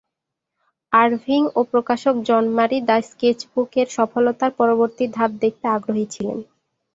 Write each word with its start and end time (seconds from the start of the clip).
Irving 0.93 1.41
ও 1.55 1.69
প্রকাশক 1.71 2.15
John 2.27 2.43
Murray 2.57 2.79
"the 2.81 2.97
sketch 3.09 3.39
বুক"-এর 3.51 3.87
সফলতার 3.97 4.51
পরবর্তী 4.59 5.05
ধাপ 5.15 5.31
দেখতে 5.43 5.65
আগ্রহী 5.69 6.05
ছিলেন। 6.13 6.39